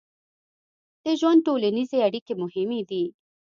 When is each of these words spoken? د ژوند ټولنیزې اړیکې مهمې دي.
د 1.03 1.05
ژوند 1.19 1.39
ټولنیزې 1.47 1.97
اړیکې 2.07 2.33
مهمې 2.43 2.81
دي. 2.89 3.03